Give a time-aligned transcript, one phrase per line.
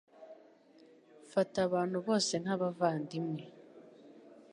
[1.31, 3.43] Fata abantu bose nkabavandimwe.